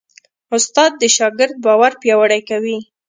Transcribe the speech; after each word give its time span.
استاد 0.55 0.91
د 1.01 1.03
شاګرد 1.15 1.55
باور 1.65 1.91
پیاوړی 2.01 2.41
کوي. 2.49 2.77